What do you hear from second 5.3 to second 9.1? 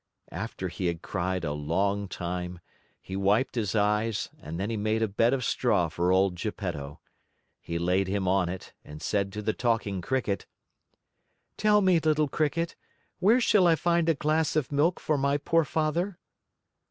of straw for old Geppetto. He laid him on it and